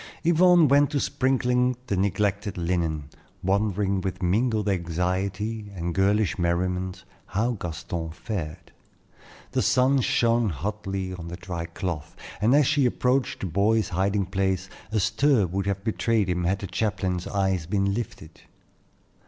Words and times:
Yvonne 0.23 0.67
went 0.67 0.89
to 0.89 0.99
sprinkling 0.99 1.77
the 1.85 1.95
neglected 1.95 2.57
linen, 2.57 3.03
wondering 3.43 4.01
with 4.01 4.23
mingled 4.23 4.67
anxiety 4.67 5.71
and 5.75 5.93
girlish 5.93 6.39
merriment 6.39 7.03
how 7.27 7.51
Gaston 7.51 8.09
fared. 8.09 8.71
The 9.51 9.61
sun 9.61 10.01
shone 10.01 10.49
hotly 10.49 11.13
on 11.13 11.27
the 11.27 11.37
dry 11.37 11.67
cloth, 11.67 12.15
and 12.41 12.55
as 12.55 12.65
she 12.65 12.87
approached 12.87 13.41
the 13.41 13.45
boy's 13.45 13.89
hiding 13.89 14.25
place, 14.25 14.69
a 14.91 14.99
stir 14.99 15.45
would 15.45 15.67
have 15.67 15.83
betrayed 15.83 16.27
him 16.29 16.45
had 16.45 16.57
the 16.57 16.65
chaplain's 16.65 17.27
eyes 17.27 17.67
been 17.67 17.93
lifted. 17.93 18.41